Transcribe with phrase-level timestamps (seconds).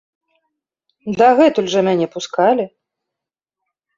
[1.19, 2.65] Дагэтуль жа мяне пускалі.